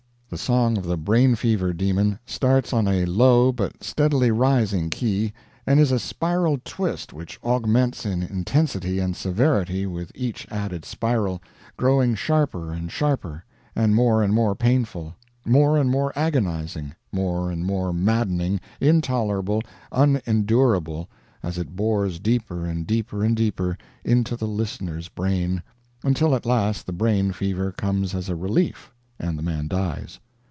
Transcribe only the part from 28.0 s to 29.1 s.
as a relief